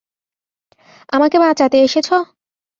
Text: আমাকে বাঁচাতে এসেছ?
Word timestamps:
আমাকে 1.09 1.37
বাঁচাতে 1.43 1.77
এসেছ? 1.81 2.07